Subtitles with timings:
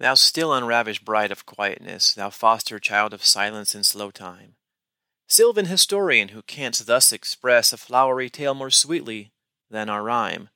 [0.00, 4.54] Thou still unravished bride of quietness, thou foster child of silence and slow time.
[5.28, 9.30] Sylvan historian who canst thus express a flowery tale more sweetly
[9.70, 10.48] than our rhyme.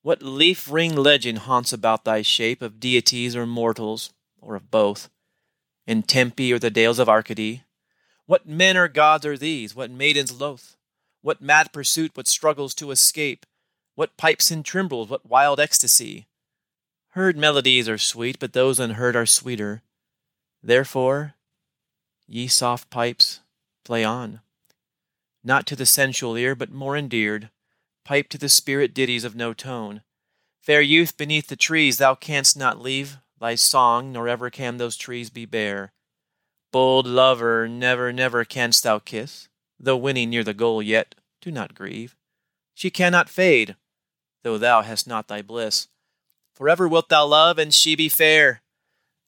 [0.00, 4.10] What leaf ring legend haunts about thy shape of deities or mortals,
[4.40, 5.10] or of both,
[5.86, 7.64] in Tempe or the dales of Arcady?
[8.24, 9.76] What men or gods are these?
[9.76, 10.76] What maidens loath?
[11.20, 12.12] What mad pursuit?
[12.14, 13.44] What struggles to escape?
[13.96, 15.10] What pipes and timbrels?
[15.10, 16.26] What wild ecstasy?
[17.10, 19.82] Heard melodies are sweet, but those unheard are sweeter.
[20.62, 21.34] Therefore,
[22.28, 23.40] ye soft pipes,
[23.84, 24.40] play on.
[25.42, 27.50] Not to the sensual ear, but more endeared,
[28.04, 30.02] pipe to the spirit ditties of no tone.
[30.60, 34.96] Fair youth, beneath the trees thou canst not leave thy song, nor ever can those
[34.96, 35.92] trees be bare.
[36.72, 39.48] Bold lover, never, never canst thou kiss,
[39.80, 42.14] though winning near the goal, yet do not grieve.
[42.74, 43.74] She cannot fade,
[44.44, 45.88] though thou hast not thy bliss.
[46.60, 48.60] Forever wilt thou love, and she be fair.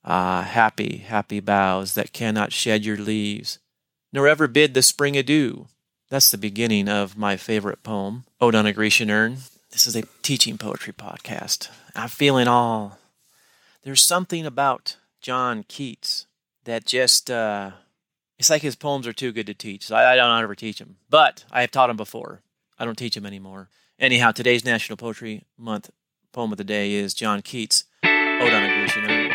[0.04, 3.58] Ah, happy, happy boughs that cannot shed your leaves,
[4.12, 5.68] nor ever bid the spring adieu.
[6.10, 9.38] That's the beginning of my favorite poem, Ode on a Grecian Urn.
[9.70, 11.70] This is a teaching poetry podcast.
[11.96, 12.98] I'm feeling all.
[13.82, 16.26] There's something about John Keats
[16.64, 17.70] that just, uh,
[18.38, 19.86] it's like his poems are too good to teach.
[19.86, 22.42] So I, I don't ever teach them, but I have taught them before.
[22.78, 23.70] I don't teach them anymore.
[23.98, 25.88] Anyhow, today's National Poetry Month
[26.32, 29.30] poem of the day is John Keats' Ode on a Grecian Urn.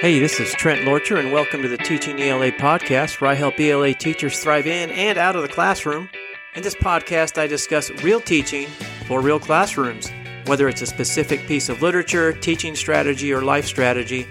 [0.00, 3.60] Hey, this is Trent Lorcher, and welcome to the Teaching ELA podcast, where I help
[3.60, 6.08] ELA teachers thrive in and out of the classroom.
[6.54, 8.66] In this podcast, I discuss real teaching
[9.06, 10.10] for real classrooms.
[10.46, 14.26] Whether it's a specific piece of literature, teaching strategy, or life strategy,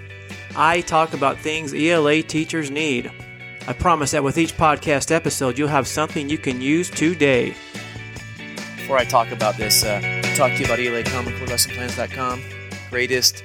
[0.56, 3.12] I talk about things ELA teachers need.
[3.68, 7.54] I promise that with each podcast episode, you'll have something you can use today
[8.84, 9.98] before I talk about this, uh,
[10.36, 12.42] talk to you about ELA Common Core LessonPlans.com.
[12.90, 13.42] Greatest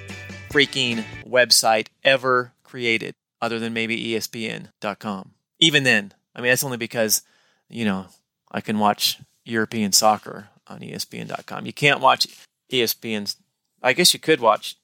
[0.49, 5.31] freaking website ever created, other than maybe ESPN.com.
[5.59, 7.21] Even then, I mean, that's only because,
[7.69, 8.07] you know,
[8.51, 11.65] I can watch European soccer on ESPN.com.
[11.65, 12.27] You can't watch
[12.69, 13.37] ESPN's.
[13.81, 14.75] I guess you could watch.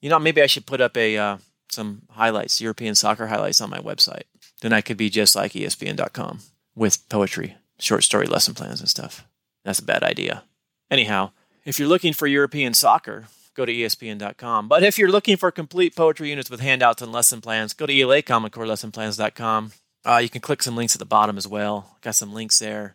[0.00, 1.38] You know, maybe I should put up a uh,
[1.68, 4.22] some highlights, European soccer highlights on my website.
[4.60, 6.38] Then I could be just like ESPN.com
[6.76, 9.26] with poetry, short story lesson plans and stuff.
[9.66, 10.44] That's a bad idea.
[10.92, 11.32] Anyhow,
[11.64, 14.68] if you're looking for European soccer, go to ESPN.com.
[14.68, 18.00] But if you're looking for complete poetry units with handouts and lesson plans, go to
[18.00, 19.72] ELA Common Core LessonPlans.com.
[20.04, 21.96] Uh, you can click some links at the bottom as well.
[22.00, 22.94] Got some links there.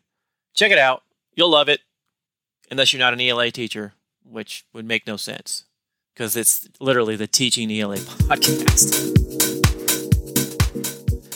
[0.53, 1.03] Check it out.
[1.35, 1.81] You'll love it.
[2.71, 3.91] Unless you're not an ELA teacher,
[4.23, 5.65] which would make no sense
[6.13, 9.11] because it's literally the Teaching ELA podcast.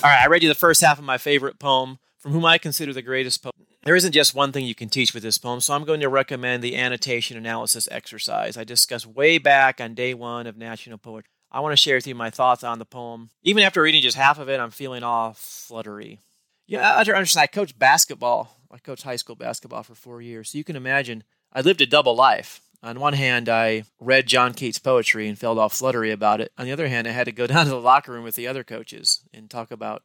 [0.01, 2.57] All right, I read you the first half of my favorite poem from whom I
[2.57, 3.54] consider the greatest poet
[3.85, 6.09] there isn't just one thing you can teach with this poem, so I'm going to
[6.09, 11.29] recommend the annotation analysis exercise I discussed way back on day one of National Poetry.
[11.51, 13.29] I want to share with you my thoughts on the poem.
[13.43, 16.19] Even after reading just half of it, I'm feeling all fluttery.
[16.67, 17.43] Yeah, I understand.
[17.43, 18.57] I coached basketball.
[18.71, 20.49] I coached high school basketball for four years.
[20.49, 21.23] So you can imagine
[21.53, 22.61] I lived a double life.
[22.81, 26.51] On one hand, I read John Keats' poetry and felt all fluttery about it.
[26.57, 28.47] On the other hand, I had to go down to the locker room with the
[28.47, 30.03] other coaches and talk about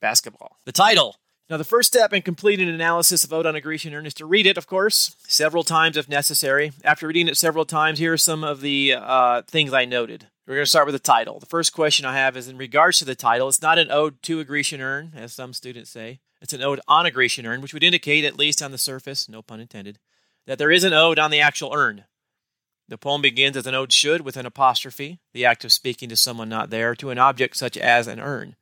[0.00, 0.56] basketball.
[0.64, 1.16] The title
[1.50, 4.12] now, the first step in completing an analysis of Ode on a Grecian Urn is
[4.14, 6.72] to read it, of course, several times if necessary.
[6.84, 10.26] After reading it several times, here are some of the uh, things I noted.
[10.46, 11.40] We're going to start with the title.
[11.40, 13.48] The first question I have is in regards to the title.
[13.48, 16.20] It's not an ode to a Grecian urn, as some students say.
[16.42, 19.26] It's an ode on a Grecian urn, which would indicate, at least on the surface,
[19.26, 19.98] no pun intended,
[20.46, 22.04] that there is an ode on the actual urn.
[22.88, 26.16] The poem begins as an ode should with an apostrophe, the act of speaking to
[26.16, 28.56] someone not there, to an object such as an urn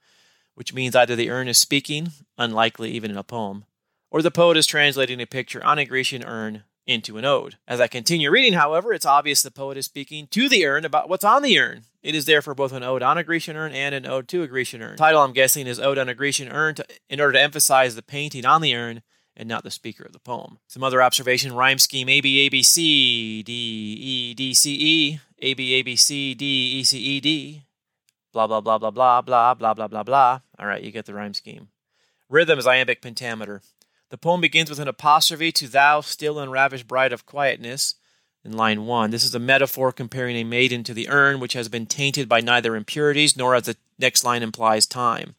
[0.56, 3.67] which means either the urn is speaking, unlikely even in a poem,
[4.11, 7.56] or the poet is translating a picture on a Grecian urn into an ode.
[7.69, 11.09] As I continue reading, however, it's obvious the poet is speaking to the urn about
[11.09, 11.83] what's on the urn.
[12.03, 14.47] It is therefore both an ode on a Grecian urn and an ode to a
[14.47, 14.93] Grecian urn.
[14.93, 17.94] The title, I'm guessing, is Ode on a Grecian Urn to, in order to emphasize
[17.94, 19.03] the painting on the urn
[19.37, 20.59] and not the speaker of the poem.
[20.69, 25.21] Some other observation rhyme scheme A B A B C D E D C E
[25.41, 27.65] A B A B C D E C E D
[28.37, 30.41] blah, blah, blah, blah, blah, blah, blah, blah, blah, blah.
[30.59, 31.69] All right, you get the rhyme scheme.
[32.29, 33.62] Rhythm is iambic pentameter.
[34.11, 37.94] The poem begins with an apostrophe to thou, still and ravished bride of quietness,
[38.44, 39.11] in line one.
[39.11, 42.41] This is a metaphor comparing a maiden to the urn, which has been tainted by
[42.41, 45.35] neither impurities nor, as the next line implies, time.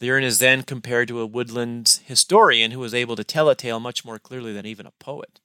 [0.00, 3.54] The urn is then compared to a woodland historian who is able to tell a
[3.54, 5.40] tale much more clearly than even a poet.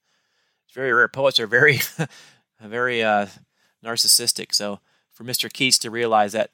[0.66, 1.08] It's very rare.
[1.08, 1.80] Poets are very,
[2.62, 3.28] very uh,
[3.84, 4.54] narcissistic.
[4.54, 4.80] So
[5.20, 5.52] for Mr.
[5.52, 6.52] Keats to realize that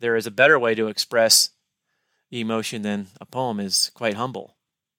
[0.00, 1.50] there is a better way to express
[2.30, 4.56] emotion than a poem is quite humble.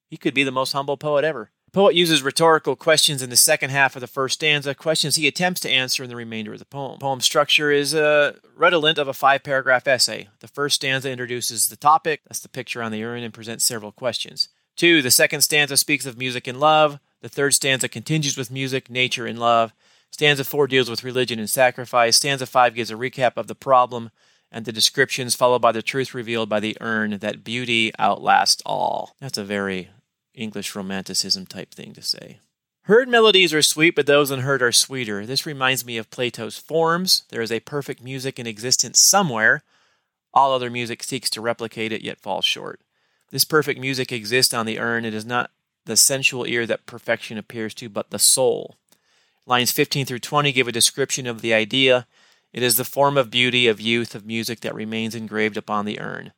[0.07, 1.50] He could be the most humble poet ever.
[1.65, 5.27] The poet uses rhetorical questions in the second half of the first stanza, questions he
[5.27, 7.00] attempts to answer in the remainder of the poem.
[7.00, 10.30] Poem structure is uh, redolent of a five paragraph essay.
[10.39, 13.92] The first stanza introduces the topic, that's the picture on the urn, and presents several
[13.92, 14.50] questions.
[14.75, 17.00] Two, the second stanza speaks of music and love.
[17.21, 19.74] The third stanza continues with music, nature, and love.
[20.12, 22.18] Stanza four deals with religion and sacrifice.
[22.18, 24.12] Stanza five gives a recap of the problem
[24.52, 29.16] and the descriptions, followed by the truth revealed by the urn that beauty outlasts all.
[29.19, 29.90] That's a very
[30.34, 32.40] English romanticism type thing to say.
[32.86, 35.25] Heard melodies are sweet, but those unheard are sweeter.
[35.25, 37.24] This reminds me of Plato's forms.
[37.30, 39.63] There is a perfect music in existence somewhere.
[40.34, 42.81] All other music seeks to replicate it, yet falls short.
[43.30, 45.06] This perfect music exists on the urn.
[45.06, 45.52] It is not
[45.86, 48.78] the sensual ear that perfection appears to, but the soul.
[49.45, 52.07] Lines 15 through 20 give a description of the idea.
[52.53, 55.99] It is the form of beauty, of youth, of music that remains engraved upon the
[55.99, 56.33] urn,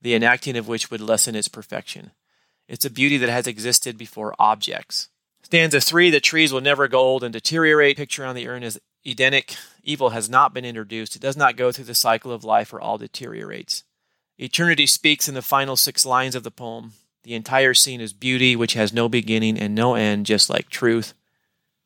[0.00, 2.12] the enacting of which would lessen its perfection.
[2.68, 5.08] It's a beauty that has existed before objects.
[5.42, 7.96] Stanza 3 The trees will never go old and deteriorate.
[7.96, 9.56] Picture on the urn is Edenic.
[9.82, 11.16] Evil has not been introduced.
[11.16, 13.84] It does not go through the cycle of life where all deteriorates.
[14.38, 16.92] Eternity speaks in the final six lines of the poem.
[17.22, 21.14] The entire scene is beauty, which has no beginning and no end, just like truth.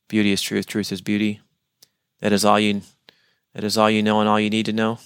[0.08, 1.40] Beauty is truth, truth is beauty.
[2.20, 2.82] That is all you
[3.54, 4.98] that is all you know and all you need to know.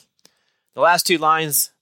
[0.74, 1.72] The last two lines,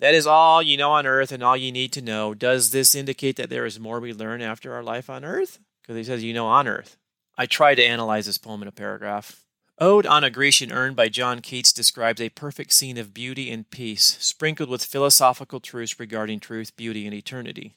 [0.00, 2.34] that is all you know on earth and all you need to know.
[2.34, 5.58] Does this indicate that there is more we learn after our life on earth?
[5.82, 6.96] Because he says, you know, on earth.
[7.36, 9.44] I tried to analyze this poem in a paragraph.
[9.78, 13.70] Ode on a Grecian Urn by John Keats describes a perfect scene of beauty and
[13.70, 17.74] peace, sprinkled with philosophical truths regarding truth, beauty, and eternity.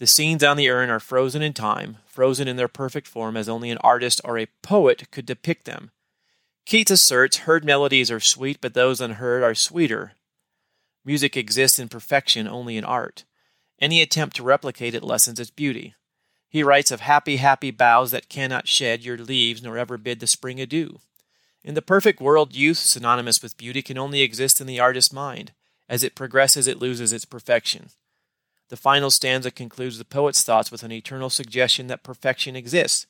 [0.00, 3.50] The scenes on the urn are frozen in time, frozen in their perfect form as
[3.50, 5.90] only an artist or a poet could depict them.
[6.64, 10.12] Keats asserts heard melodies are sweet, but those unheard are sweeter.
[11.04, 13.24] Music exists in perfection only in art.
[13.78, 15.94] Any attempt to replicate it lessens its beauty.
[16.48, 20.26] He writes of happy, happy boughs that cannot shed your leaves nor ever bid the
[20.26, 21.00] spring adieu.
[21.62, 25.52] In the perfect world, youth, synonymous with beauty, can only exist in the artist's mind.
[25.90, 27.90] As it progresses, it loses its perfection.
[28.70, 33.06] The final stanza concludes the poet's thoughts with an eternal suggestion that perfection exists.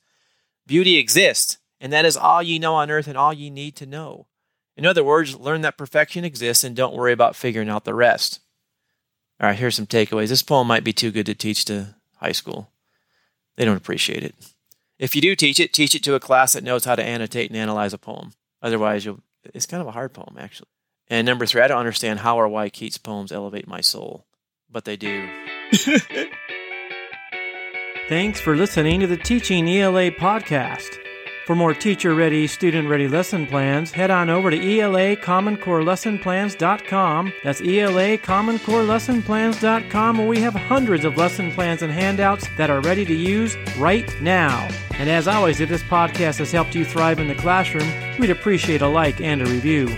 [0.66, 3.86] Beauty exists, and that is all ye know on earth and all ye need to
[3.86, 4.26] know.
[4.76, 8.40] In other words, learn that perfection exists and don't worry about figuring out the rest.
[9.38, 10.28] All right, here's some takeaways.
[10.28, 12.70] This poem might be too good to teach to high school.
[13.56, 14.34] They don't appreciate it.
[14.98, 17.50] If you do teach it, teach it to a class that knows how to annotate
[17.50, 18.32] and analyze a poem.
[18.62, 19.20] Otherwise, you'll,
[19.54, 20.68] it's kind of a hard poem, actually.
[21.08, 24.26] And number three, I don't understand how or why Keats' poems elevate my soul,
[24.70, 25.28] but they do.
[28.08, 30.98] Thanks for listening to the Teaching ELA podcast.
[31.46, 35.82] For more teacher ready, student ready lesson plans, head on over to ELA Common Core
[35.82, 37.32] Lesson Plans.com.
[37.42, 42.46] That's ELA Common Core Lesson Plans.com, where we have hundreds of lesson plans and handouts
[42.56, 44.68] that are ready to use right now.
[44.92, 48.82] And as always, if this podcast has helped you thrive in the classroom, we'd appreciate
[48.82, 49.88] a like and a review.